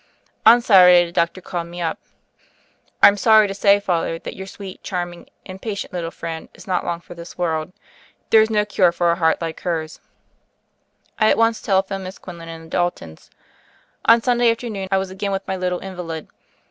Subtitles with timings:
[0.47, 1.99] On Saturday the doctor called me up.
[3.03, 3.79] "I'm sorry to say.
[3.79, 7.17] Father, that your sweet, charming, and patient little friend is not long THE FAIRY OF
[7.17, 8.47] THE SNOWS 105 for this world.
[8.47, 9.99] There^s no cure for a heart like hers.'*
[11.19, 13.29] I at once telephoned Miss Quinlan and the Daltons.
[14.05, 16.27] On Sunday afternoon I was again with my little invalid.